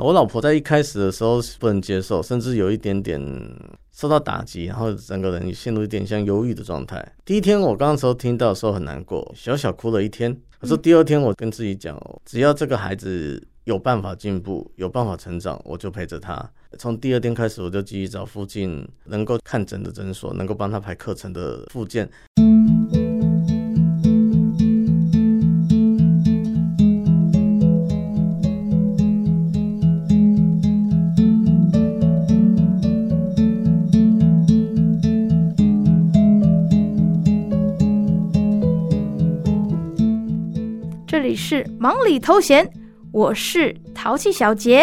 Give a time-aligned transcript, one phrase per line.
[0.00, 3.20] 我老婆在一开始的时候不能接受，甚至有一点点
[3.92, 7.14] 受到打击，然后整个人陷入一点像忧郁的状态。
[7.24, 10.36] 第一天我刚刚时候听到的时候很难过，小小哭了一天。
[10.58, 16.50] 可是第二天我跟自己讲，只要这个孩子有办法进步，有办法成长，我就陪着他。
[16.76, 22.10] 从第二天开始，我就继续找附近能够看诊的诊所，能够帮他排课程的复健。
[41.46, 42.66] 是忙里偷闲，
[43.12, 44.82] 我是淘气小杰。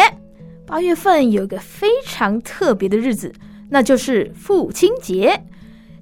[0.67, 3.33] 八月份有个非常特别的日子，
[3.67, 5.43] 那就是父亲节。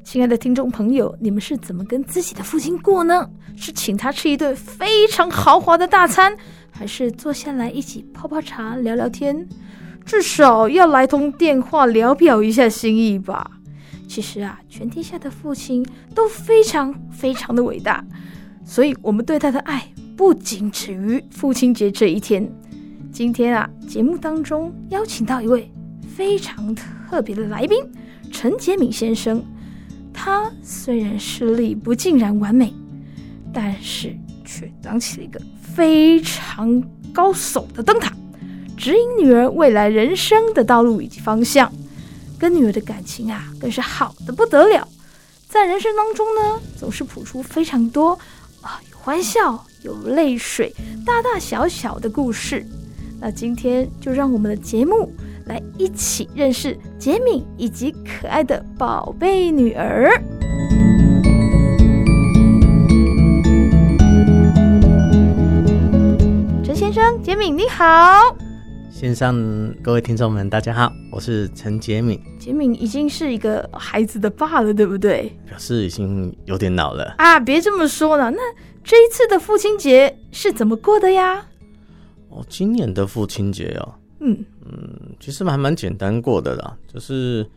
[0.03, 3.29] 亲爱的听众朋友，你们是怎么跟自己的父亲过呢？
[3.55, 6.35] 是请他吃一顿非常豪华的大餐，
[6.69, 9.47] 还是坐下来一起泡泡茶聊聊天？
[10.05, 13.49] 至少要来通电话聊表一下心意吧。
[14.09, 18.03] 其实啊，全天下的父亲都非常非常的伟大，
[18.65, 19.87] 所以我们对他的爱。
[20.19, 22.45] 不仅止于父亲节这一天，
[23.09, 25.71] 今天啊，节目当中邀请到一位
[26.13, 27.81] 非常特别的来宾，
[28.29, 29.41] 陈杰敏先生。
[30.13, 32.73] 他虽然视力不尽然完美，
[33.53, 38.13] 但是却当起了一个非常高耸的灯塔，
[38.75, 41.71] 指引女儿未来人生的道路以及方向。
[42.37, 44.85] 跟女儿的感情啊，更是好的不得了。
[45.47, 48.19] 在人生当中呢，总是谱出非常多
[48.61, 49.65] 啊，有欢笑。
[49.81, 52.65] 有泪水，大大小小的故事。
[53.17, 55.09] 那今天就让我们的节目
[55.45, 60.11] 来一起认识杰敏以及可爱的宝贝女儿。
[66.61, 68.48] 陈先生，杰敏你好。
[68.99, 69.33] 线上
[69.81, 72.21] 各位听众们，大家好，我是陈杰敏。
[72.37, 75.33] 杰敏已经是一个孩子的爸了，对不对？
[75.47, 77.39] 表示已经有点老了啊！
[77.39, 78.37] 别这么说了，那
[78.83, 81.47] 这一次的父亲节是怎么过的呀？
[82.27, 87.49] 哦，今年的父亲节哦，嗯嗯，其实还蛮简单过的啦，就是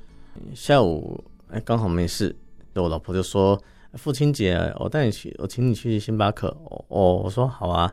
[0.55, 2.33] 下午哎刚好没事，
[2.77, 3.61] 我老婆就说
[3.95, 6.57] 父亲节我带你去，我请你去星巴克。
[6.87, 7.93] 哦，我说好啊，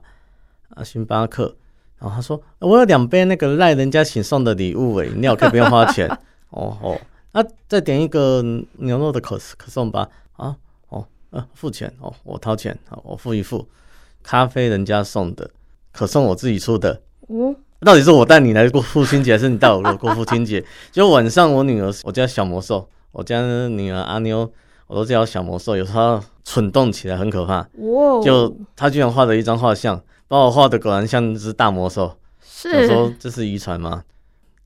[0.75, 1.55] 啊星巴克。
[1.99, 6.07] 然后他说：“我有两杯那个赖人家请送的礼物，诶，你可以不用花钱
[6.51, 6.97] 哦 哦。
[7.33, 8.41] 那、啊、再点一个
[8.77, 10.07] 牛肉的可可颂吧。
[10.37, 10.55] 啊
[10.87, 13.67] 哦呃、啊，付钱哦，我掏钱，好，我付一付。
[14.23, 15.51] 咖啡人家送的，
[15.91, 17.01] 可颂我自己出的。
[17.27, 20.63] 嗯，到底是我带你来过父亲节，还是你带我过父亲节？
[20.93, 24.49] 就晚上我女儿，我家小魔兽，我家女儿阿妞，
[24.87, 27.59] 我都叫小魔兽，有时候蠢动起来很可怕。
[27.77, 34.03] 哦，就她居然画了一张画像。”把我画的果然像只大魔兽，是我说这是遗传吗？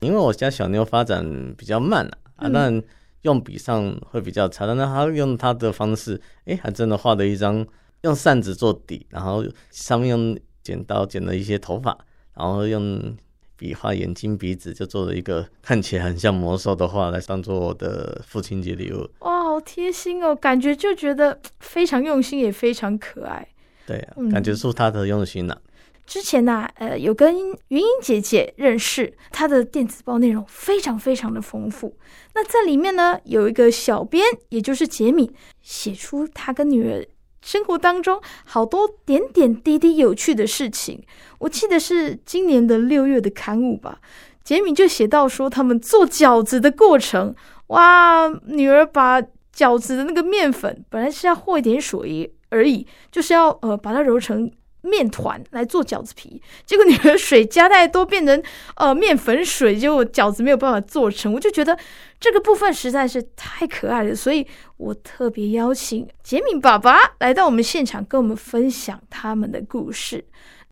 [0.00, 2.04] 因为我家小妞发展比较慢
[2.36, 2.82] 啊，啊，当然
[3.22, 7.66] 用笔上会比较差，但是他用她的方式，哎，还真的画了一张
[8.02, 11.96] 用扇子做底，然后上面用剪刀剪了一些头发，
[12.34, 13.16] 然后用
[13.56, 19.08] 笔画眼睛鼻子，就做了一个看起来很像魔兽的画来当做我的父亲节礼物。
[19.20, 23.48] 哇，好贴心哦，感觉就觉得非常用心，也非常可爱。
[23.86, 25.70] 对啊，感觉出他的用心了、啊嗯。
[26.06, 27.34] 之前呢、啊，呃，有跟
[27.68, 31.96] 云英姐姐认识，她的电子报内容非常非常的丰富。
[32.34, 37.06] 那在里面呢，有一个小编，也就是杰米，写出他跟女儿
[37.40, 41.02] 生活当中好多点点滴滴有趣的事情。
[41.38, 43.98] 我记得是今年的六月的刊物吧，
[44.42, 47.34] 杰米就写到说他们做饺子的过程，
[47.68, 49.22] 哇，女儿把
[49.56, 52.34] 饺子的那个面粉本来是要和一点水。
[52.54, 54.50] 而已，就是要呃把它揉成
[54.82, 58.42] 面团来做饺子皮，结果你的水加太多，变成
[58.76, 61.32] 呃面粉水，结果饺子没有办法做成。
[61.32, 61.76] 我就觉得
[62.20, 70.22] 这个部分实在是太可爱了，所以我特别邀请杰敏爸爸来到我们现场，跟我们分享他们的故事。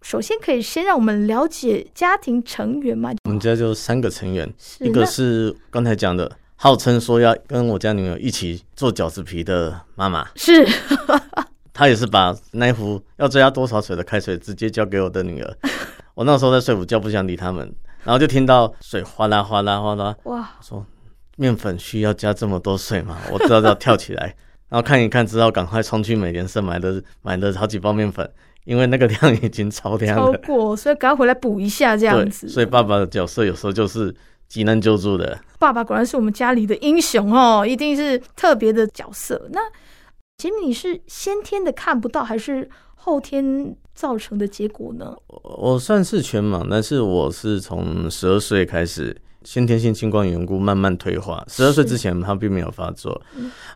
[0.02, 3.12] 首先，可以先让我们了解家庭成员吗？
[3.24, 10.66] 我们家就三个成员，一个是刚才讲的，号称说要跟我家女儿一起做饺子皮的妈妈，是。
[11.82, 15.56] 他也是把那一壶要追加多少水的开水直接交给我的女儿。
[16.14, 17.74] 我那时候在睡午觉，不想理他们，
[18.04, 20.14] 然后就听到水哗啦哗啦哗啦。
[20.22, 20.48] 哇！
[20.60, 20.86] 说
[21.34, 23.18] 面粉需要加这么多水吗？
[23.32, 24.32] 我知道要跳起来，
[24.70, 28.30] 然后看一看之后，赶快冲去美联社买了买了好几包面粉，
[28.62, 30.38] 因为那个量已经超量了。
[30.38, 32.48] 超过，所以赶快回来补一下这样子。
[32.48, 34.14] 所以爸爸的角色有时候就是
[34.46, 35.36] 急难救助的。
[35.58, 39.48] 爸爸果然是我们家里的英雄哦，一定是特别的角色。
[39.50, 39.60] 那。
[40.42, 45.14] 洁敏，你是先天的看不到，还是后天造成的结果呢？
[45.28, 51.44] 我算是全盲，但是我是从十二岁开始，先天性青光眼缘故慢慢退化。
[51.46, 53.22] 十二岁之前他并没有发作。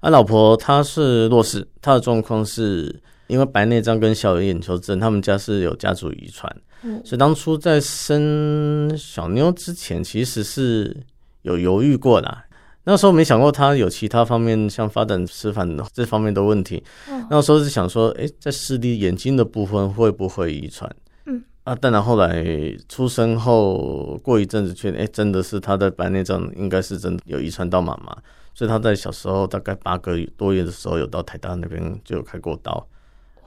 [0.01, 6.53] 啊，老婆她是弱视，她的状况是因为白内障跟小眼球症，他们家是有家族遗传。
[6.83, 10.97] 嗯，所以当初在生小妞之前，其实是
[11.43, 12.39] 有犹豫过的。
[12.89, 16.81] 那时候没想过他有其他方面，像发展迟缓这方面的问题。
[17.11, 20.89] 嗯，那时候是想说，哎，在视力眼睛的部分会不会遗传？
[21.25, 22.45] 嗯，啊，但然后来
[22.89, 28.17] 出生后过一阵子，确定，哎，真的是他的白内障，应该是真的有遗传到妈妈。
[28.55, 32.87] 所以他在小时候大概八个多月的时候，有到台大那边就有开过刀。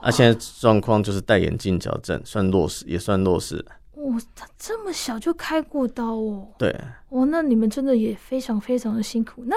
[0.00, 3.64] 啊，现在状况就是戴眼镜矫正，算弱视，也算弱视。
[4.00, 6.48] 哇，他这么小就开过刀哦？
[6.58, 6.74] 对，
[7.10, 9.44] 哇，那你们真的也非常非常的辛苦。
[9.46, 9.56] 那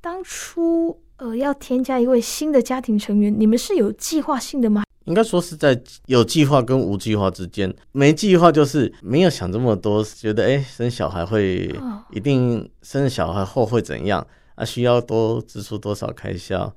[0.00, 4.82] 当初呃要添加一位新的家庭成员，你们是有计划性的吗？
[5.04, 7.74] 应该说是在有计划跟无计划之间。
[7.92, 11.74] 没计划就是没有想这么多，觉得哎、欸、生小孩会
[12.10, 14.24] 一定生小孩后会怎样
[14.56, 14.64] 啊？
[14.64, 16.72] 需要多支出多少开销？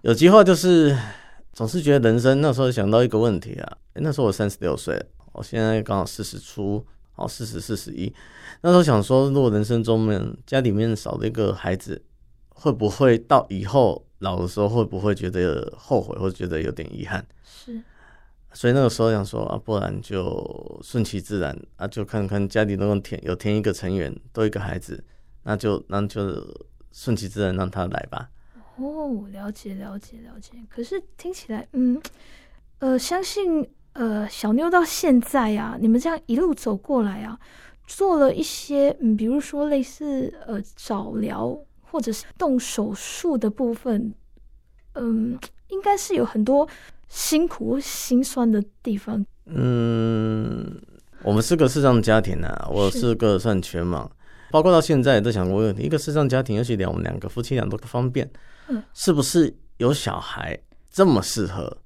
[0.00, 0.96] 有计划就是
[1.52, 5.00] 总是觉得人生那时候想到一个问题啊，欸、那时候我三十六岁。
[5.32, 6.84] 我现在刚好四十出，
[7.16, 8.12] 哦，四十四十一。
[8.62, 12.02] 那时候想说，如果人生中面家里面少了一个孩子，
[12.48, 17.24] 会不会到以后老的时候会不会觉得后悔，或者觉得有点遗憾？
[17.44, 17.80] 是。
[18.52, 25.04] 所以那个时候想说啊，不然就顺其自然啊，就看看家里能够添有添一个成员，多一个孩子，
[25.42, 26.42] 那就那就
[26.90, 28.30] 顺其自然让他来吧。
[28.76, 30.52] 哦，了解了解了解。
[30.68, 32.00] 可是听起来，嗯，
[32.78, 33.68] 呃，相信。
[33.94, 37.38] 呃，小妞到现在啊，你们这样一路走过来啊，
[37.86, 44.14] 做了一些嗯，比如说类似呃早疗或者是动手术的部分，
[44.94, 45.38] 嗯，
[45.68, 46.68] 应该是有很多
[47.08, 49.24] 辛苦心酸的地方。
[49.46, 50.80] 嗯，
[51.22, 54.08] 我们是个视障家庭啊，我是个算全盲，
[54.50, 58.30] 包括到现在也在想过问题，一个视障家庭，尤其两我们两个夫妻俩都不方便，
[58.68, 60.56] 嗯，是不是有小孩
[60.90, 61.78] 这么适合？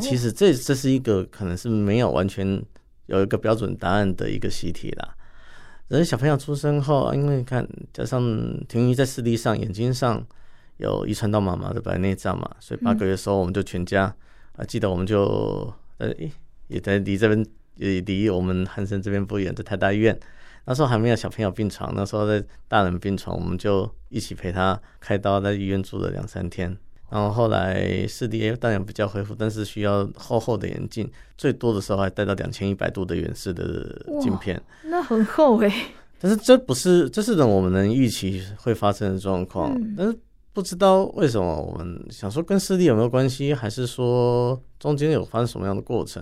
[0.00, 2.62] 其实这这是一个可能是没有完全
[3.06, 5.14] 有一个标准答案的一个习题啦。
[5.88, 8.20] 人小朋友出生后，因为你看加上
[8.66, 10.26] 婷宜在视力上眼睛上
[10.78, 14.04] 有遗传到妈妈的白内障嘛，所以八个月的时候我们就全家
[14.56, 16.10] 啊，记得我们就呃
[16.68, 17.46] 也在离这边
[17.76, 20.18] 也离我们汉森这边不远，在台大医院。
[20.64, 26.74] 那时候还没有小朋友病床，那时候在大人病床，我们就一起陪他开刀，在医院住了两三天。
[27.14, 31.08] 然后后来视力当然比较恢复，但是需要厚厚的眼镜，
[31.38, 35.72] 最多的时候还戴到两千一百度的远视的镜片，那很厚诶。
[36.18, 39.72] 但是这不是，这是等我们能预期会发生的状况。
[39.76, 40.18] 嗯、但是
[40.52, 46.20] 不知道为什么，我们想说跟视力有没有关系，还是说中间有发生什么样的过程？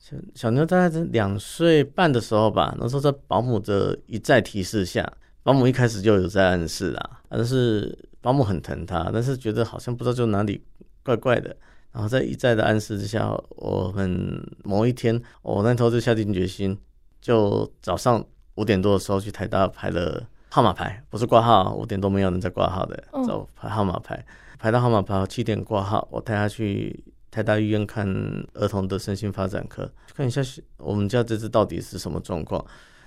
[0.00, 5.08] 小小妞大概在两岁半的时候吧，那时候在保姆的一再提示下，
[5.44, 7.96] 保姆一开始就有在暗示啦，但是。
[8.24, 10.64] 保姆很疼他，但是觉得好像不知道就哪里
[11.02, 11.54] 怪怪的。
[11.92, 16.74] 然后在一再的暗示之下，我们某一天，我那头就下定决心，
[17.20, 18.24] 就早上
[18.54, 24.24] 五点多的时候去台大排了号码牌，不是挂号，五点多没有人在挂号的，走排号码牌，
[24.58, 28.08] 排到号码牌七点挂号，我带他去台大医院看
[28.54, 30.40] 儿童的身心发展科，看一下
[30.78, 32.64] 我们家这只到底是什么状况。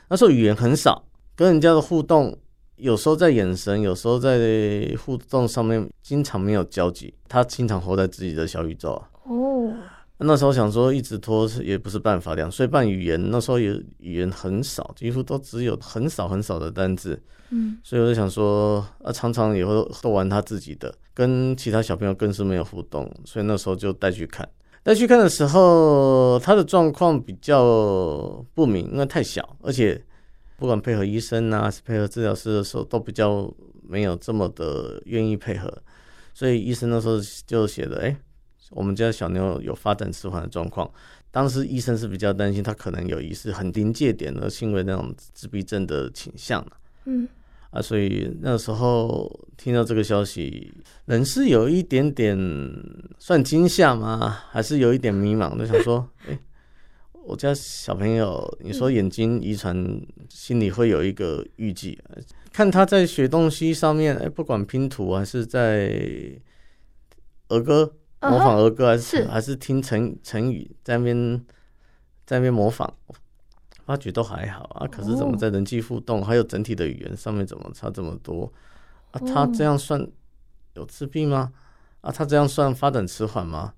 [0.09, 1.03] 那时候语言很少，
[1.35, 2.37] 跟人家的互动。
[2.77, 7.12] 有时候在眼神，有时候在互动上面，经常没有交集。
[7.27, 9.10] 他经常活在自己的小宇宙啊。
[9.24, 9.74] 哦，
[10.19, 12.36] 那时候想说一直拖也不是办法。
[12.36, 17.19] 两岁半语言，那时候也语言很少，几乎都只有很少很少的单字。
[17.50, 23.12] 嗯，所以我就想说，啊，常常也会都玩他自己的，跟其他小朋友更是没有互动。
[23.25, 24.48] 所以那时候就带去看，
[24.84, 30.00] 带去看的时候，他的状况比较不明，因为太小，而且。
[30.57, 33.53] 不管配合医生啊，还是配合治疗师的时候，都比较
[33.87, 35.71] 没有这么的愿意配合，
[36.33, 38.17] 所以医生那时候就写的，哎，
[38.71, 40.89] 我们家小妞有发展迟缓的状况。
[41.29, 46.65] 当时医生是比较担心他可能有疑似很临界点的轻微那种自闭症的倾向。
[47.05, 47.27] 嗯，
[47.69, 50.73] 啊，所以那时候听到这个消息，
[51.05, 52.35] 人是有一点点
[53.19, 54.39] 算惊吓吗？
[54.49, 55.55] 还是有一点迷茫？
[55.55, 56.39] 就想说，哎。
[57.27, 59.75] 我家小朋友，你说眼睛遗传，
[60.29, 62.00] 心里会有一个预计。
[62.53, 65.91] 看他在学东西上面，哎，不管拼图还是在
[67.50, 71.46] 儿歌模仿儿歌，还是还是听成成语在那边
[72.25, 72.93] 在那边模仿，
[73.86, 74.88] 发觉都还好啊。
[74.88, 78.50] 可是怎么在人际互动还有整体的语言上面怎么差这么多
[79.12, 79.19] 啊？
[79.19, 80.10] 他这样算
[80.75, 81.51] 有自闭吗？
[82.00, 83.74] 啊，他这样算发展迟缓吗？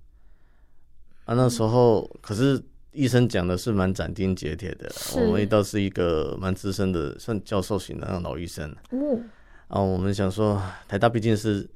[1.26, 8.70] 啊，那时候可是医生讲的是蛮斩钉截铁的，我们倒是一个蛮资深的，算教授型的那种老医生。
[8.90, 9.20] 哦，
[9.68, 11.70] 啊，我们想说，台大毕竟是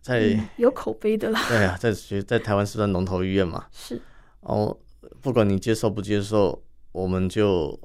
[0.00, 1.40] 在、嗯、有口碑的啦。
[1.48, 3.64] 对啊，在学在台湾是算龙头医院嘛。
[3.72, 4.00] 是。
[4.40, 4.76] 哦，
[5.22, 7.78] 不管你接受不接受，我们就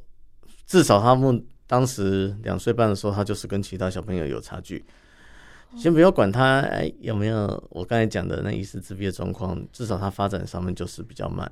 [0.68, 4.84] 至少他们当时两岁半的时候，他就是跟其他小朋友有差距。
[5.78, 11.50] 先不要管他哎有没有我刚才讲的那疑似自闭的状况，至少他发展上面就是比较慢，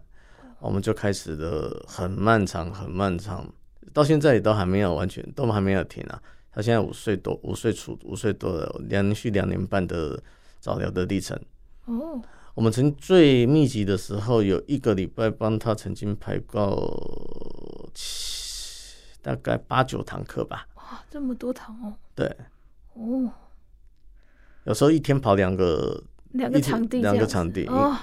[0.60, 3.48] 我们就开始了很漫长很漫长，
[3.94, 6.22] 到现在也都还没有完全都还没有停啊。
[6.52, 10.20] 他现在五岁多，五岁出五岁多了，连续两年半的
[10.60, 11.40] 早疗的历程。
[11.86, 12.20] 哦，
[12.56, 20.68] 我们曾经最密集的时候，有一个礼拜帮他曾经排过七大概八九堂课吧。
[20.76, 21.94] 哇，这么多堂哦。
[22.16, 22.36] 对。
[22.94, 23.32] 哦。
[24.64, 27.96] 有时候一天跑两个两个场地，两个场地，哦，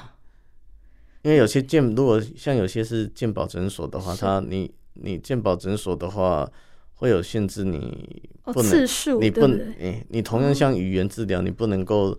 [1.24, 6.48] 因为有些健如果像有些是健保诊所的话，他你你健保诊所的话
[6.94, 12.16] 会有限制，你不能，次数，你不能，你你同样像语言治疗，你不能够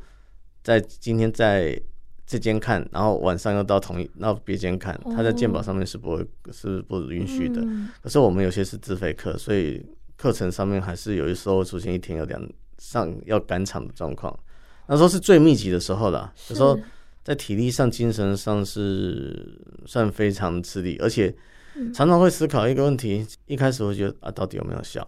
[0.61, 1.79] 在今天在
[2.25, 7.65] 这间看，然后晚上又到同一到别间看，他在健保上面是不会是不允许的。
[8.01, 9.85] 可是我们有些是自费课，所以
[10.17, 12.45] 课程上面还是有的时候会出现一天有两。
[12.77, 14.37] 上要赶场的状况，
[14.87, 16.31] 那时候是最密集的时候了。
[16.49, 16.77] 有时候
[17.25, 21.35] 在体力上、精神上是算非常吃力，而且
[21.91, 25.05] 常常会思考一个问题：一开始会觉得啊，到底有没有效？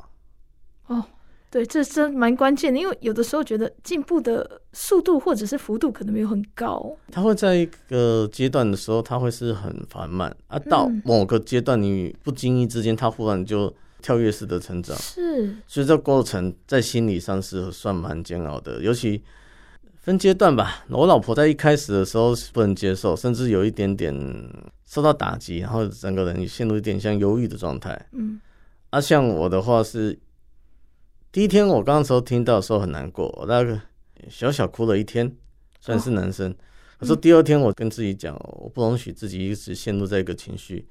[0.87, 1.05] 哦，
[1.51, 6.97] 对，这真蛮关键的，因为有的时候觉得进步的速度或者是幅度可能没有很高。
[7.11, 13.73] 它会在一个阶段的时候，它会是很缓慢啊，到某个阶段你不经意之间，它忽然就。
[13.99, 19.21] 跳跃式的成长是，所以这过程在心理上是算蛮煎熬的，尤其
[20.07, 20.85] 分阶段吧。
[20.87, 24.15] 我老婆在一开始的时候是不能接受，甚至有一点点
[24.85, 28.07] 受到打击，然后整个人陷入一点像忧郁的状态。
[28.13, 28.39] 嗯，
[28.89, 30.17] 啊，像我的话是
[31.29, 33.81] 第一天我刚刚时候听到的时候很难过，我大概
[34.29, 35.29] 小小哭了一天，
[35.81, 36.55] 算是男生。
[36.97, 40.87] 可是第二天我跟自己讲，我不容许自己一直陷入这个情绪，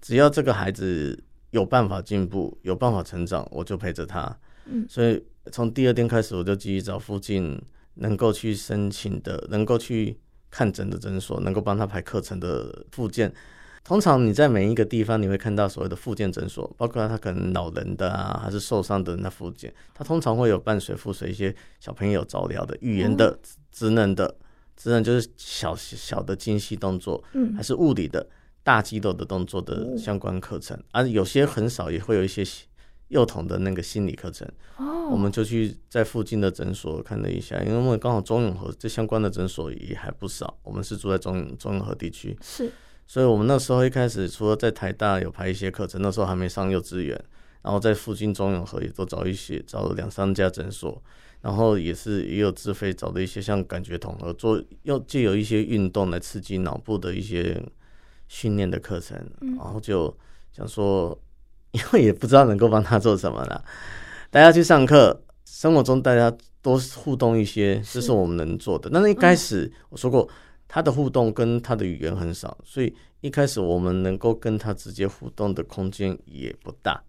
[0.00, 1.22] 只要这个孩子。
[1.50, 4.38] 有办法进步，有办法成长，我就陪着他。
[4.66, 7.58] 嗯，所以从第二天开始，我就继续找附近
[7.98, 10.18] 能够去申请的、能够去
[10.50, 13.32] 看诊的诊所，能够帮他排课程的附件。
[13.84, 23.38] 通常你在每一个地方，你会看到所谓的附件诊所，包括他可能老人的啊，还是受伤的人的复健，他通常会有伴随附随一些小朋友早疗的、语言的、
[23.70, 24.36] 职能的，
[24.76, 28.26] 职能就是小小的精细动作，嗯，还是物理的。
[28.64, 32.44] 大肌肉的动作的相关课程，啊，有些很少，也会有一些
[33.08, 34.48] 幼童的那个心理课程。
[34.76, 40.58] 哦，我们就去在附近的诊所看了一下，因为我们刚好中永和这相关的诊所也还不少。
[40.62, 42.70] 我们是住在中中永和地区，是，
[43.06, 47.18] 所以我们那时候一开始除了在台大有排一些课程，那时候还没上幼稚园，
[47.62, 51.02] 然后在附近中永和也都找一些，找了两三家诊所，
[51.40, 57.60] 然后也是也有自费找的一些像感觉统合，做要借由一些运动来刺激脑部的一些。
[58.30, 60.14] 训练的课程，然后就
[60.52, 61.18] 想说，
[61.72, 63.64] 因为也不知道能够帮他做什么了。
[64.30, 68.90] 大家去上课，生活中大家多互动一些，这是我们能做的。
[68.92, 70.28] 但是一开始我说过，
[70.66, 77.02] 他的互动跟他的语言很少，所以一开始我们能够跟他直接互动的空间也不大。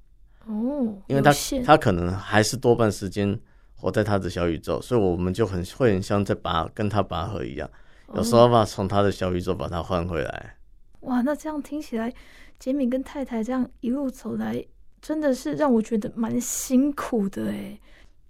[0.45, 1.31] 哦，因为他
[1.65, 3.37] 他可能还是多半时间
[3.75, 7.69] 活在他的小宇宙，所以我们就很会很像在拔跟他拔河一样，
[8.15, 10.55] 有时候把从他的小宇宙把他换回来。
[11.01, 12.13] 哇，那这样听起来，
[12.59, 14.63] 杰米跟太太这样一路走来，
[15.01, 17.79] 真的是让我觉得蛮辛苦的诶。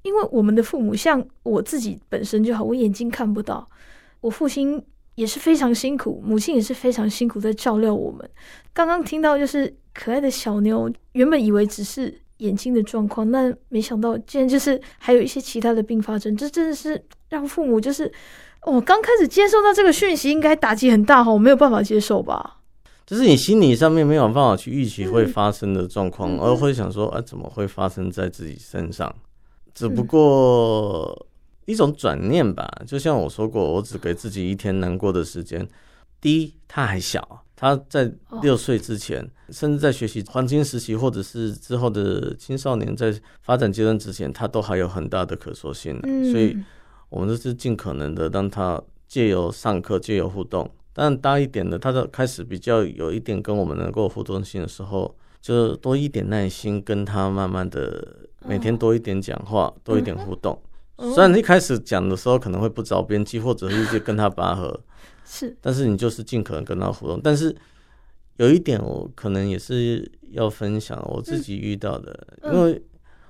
[0.03, 3.67] 因为我们的父母，像我自己本身就好，我眼睛看不到，
[4.21, 4.81] 我父亲
[5.15, 8.29] 也是非常辛苦，母亲也是非常辛苦在照料我们。
[8.71, 18.09] 刚刚听到就是可爱的小妞，原本以为只是眼睛的状况，那没想到竟然就是还有一些其他的并发症，这真的是让父母就是，
[18.62, 22.59] 我刚开始接受到这个讯息，应该打击很大哈，我没有办法接受吧。
[23.10, 29.12] 就是你心理上面没有办法去预期会发生的状况，而会想说，啊，怎么会发生在自己身上？
[29.74, 31.25] 只不过
[31.66, 32.72] 一种转念吧。
[32.86, 35.68] 就像我说过，我只给自己一天难过的时间。
[36.22, 38.13] 第一，他还小，他在
[38.44, 43.12] 六岁之前，甚至在学习黄金时期，或者是之后的青少年在
[43.42, 46.00] 发展阶段之前，他都还有很大的可塑性。
[46.32, 46.56] 所以，
[47.10, 50.70] 我们就是尽可能的让他借由上课，借由互动。
[50.93, 60.62] 但大一点的，他的开始比较有一点跟我们能够互动性的时候，就多一点耐心，跟他慢慢的每天多一点讲话，哦、多一点互动。
[60.98, 64.77] 嗯、虽然一开始讲的时候可能会不着边际，或者是一直跟他拔河，
[65.24, 67.22] 是，但是你就是尽可能跟他互动。
[67.24, 67.55] 但是
[68.38, 72.81] 有一点，我可能也是要分享我自己遇到的，嗯、因为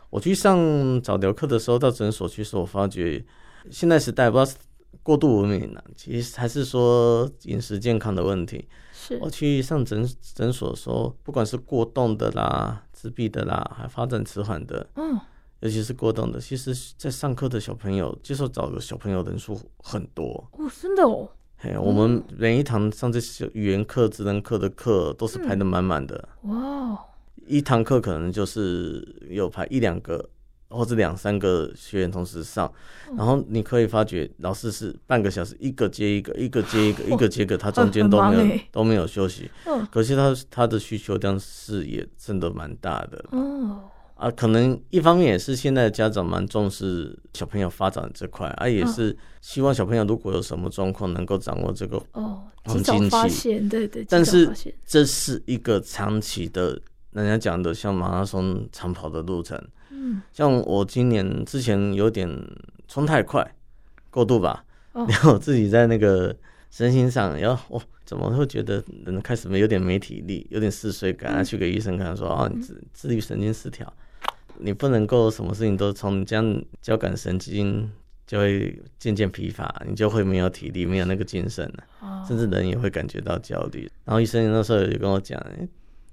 [0.10, 3.24] 我去上早疗课的时候，到诊所去时候，我发觉
[3.70, 4.56] 现在时代不知道是
[5.04, 8.68] 过度文明了，其实还是说饮食健康的问题。
[8.94, 15.20] 是我去上诊诊所的时候，不管是过动的啦、自闭的啦，还发展迟缓的，嗯。
[15.62, 21.30] 尤其是过动的，其实，在上课的小朋友接受早的小朋友人数很多哦，真的哦。
[21.58, 26.30] 嘿，我们每一堂上这些语言课、职能课的课都是排得满满的。
[26.44, 26.98] 哇、嗯，
[27.46, 30.30] 一堂课可能就是有排一两个
[30.70, 32.72] 或者两三个学员同时上，
[33.10, 39.50] 嗯、然后你可以发觉老师是半个小时一个接一个，一个接一个， 一个接一个，他中间都没有、欸、都没有休息。
[39.66, 43.26] 嗯，可是他他的需求量是也真的蛮大的。
[43.32, 43.82] 哦。
[44.14, 54.06] 啊，可能一方面也是现在的家长蛮重视小朋友发展这块，啊，也是希望小朋友如果有什么状况，能够掌握这个哦，及早发现，对对。
[54.10, 54.52] 但是
[54.86, 56.78] 这是一个长期的，
[57.14, 59.58] 人家讲的像马拉松长跑的路程。
[59.92, 62.30] 嗯，像我今年之前有点
[62.88, 63.56] 冲太快，
[64.10, 66.36] 过度吧，然后我自己在那个
[66.70, 73.92] 身心上，然后哦，怎么会觉得人开始没有点没体力，有点嗜睡感，去给医生看说，哦，你自自律神经失调。
[74.62, 77.90] 你不能够什么事情都从这样交感神经
[78.28, 83.90] 就会渐渐疲乏，你就会没有体力，没有那个精神了，甚至人也会感觉到焦虑。
[84.04, 85.42] 然后医生那时候也跟我讲，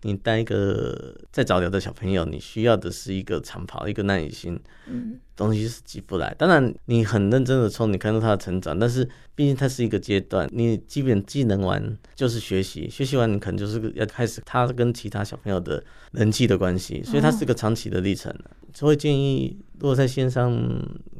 [0.06, 6.32] 你带一个在早疗的小朋友，你需要的是一个长跑，一个耐心，嗯，东西是挤不来。
[6.38, 15.82] 当然，你很认真的冲，你看到他的成长，但是毕竟它是一个阶段，你基本技能完就是学习，学习完你可能就是要开始他跟其他小朋友的
[16.12, 18.32] 人际的关系，所以它是个长期的历程。
[18.72, 20.56] 所以建议，如果在线上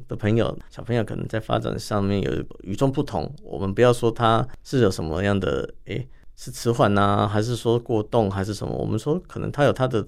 [0.07, 6.07] 的朋友，小朋友可能在发展上面有与众不同，我们不要说他是有什么样的诶。
[6.37, 8.75] 欸是迟缓呐，还是说过动，还是什么？
[8.75, 10.07] 我们说可能他有他的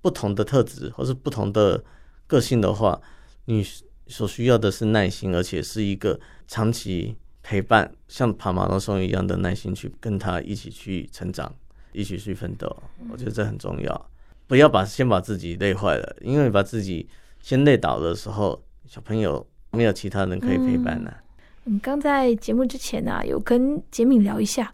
[0.00, 1.84] 不同的特质，或是不同的
[2.26, 2.98] 个性的话，
[3.44, 3.62] 你
[4.06, 11.54] 所需要的是耐心，而且是一个长期陪伴，像跑马拉松一样的耐心去跟他一起去成长，
[11.92, 12.74] 一起去奋斗。
[13.10, 14.10] 我觉得这很重要，
[14.46, 17.06] 不要把先把自己累坏了，因为把自己
[17.42, 21.14] 先累倒的时候，小朋友没有其他人可以陪伴了。
[21.66, 24.72] 嗯，刚在节目之前啊，有跟杰敏聊一下。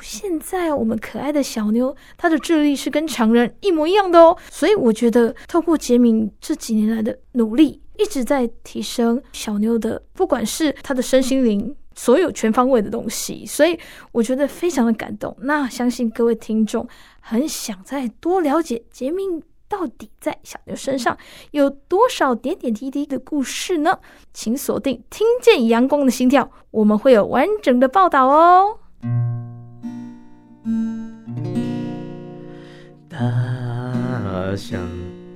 [0.00, 4.36] 现在我们可爱的小妞，她的智力是跟常人一模一样的哦。
[4.50, 13.44] 所以我觉得，透过杰明这几年来的努力，一直在提升小妞的，不管是她的身心灵，所有全方位的东西。
[13.46, 13.78] 所以
[14.12, 15.36] 我觉得非常的感动。
[15.40, 16.86] 那相信各位听众
[17.20, 21.16] 很想再多了解杰明到底在小妞身上
[21.52, 23.98] 有多少点点滴滴的故事呢？
[24.34, 28.78] 请锁定听见阳光的心跳，我们会有完整的报道哦。
[33.08, 33.18] 大
[34.56, 34.78] 象，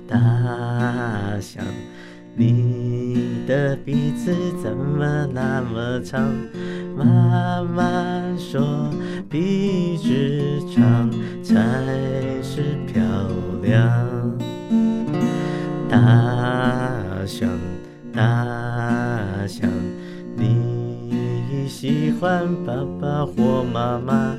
[0.07, 0.15] 大
[1.39, 1.63] 象，
[2.35, 6.21] 你的鼻子怎么那么长？
[6.95, 7.91] 妈妈
[8.37, 8.93] 说，
[9.27, 11.09] 鼻子长
[11.43, 11.55] 才
[12.43, 13.01] 是漂
[13.63, 14.37] 亮。
[15.89, 17.49] 大象，
[18.13, 19.67] 大象，
[20.37, 24.37] 你喜欢爸爸或妈妈？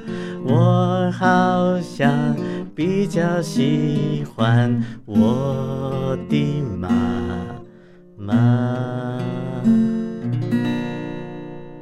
[0.49, 2.37] 我好像
[2.75, 6.89] 比较喜欢我的妈
[8.17, 9.19] 妈。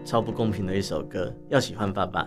[0.05, 2.27] 超不公平的一首歌，要喜欢爸爸。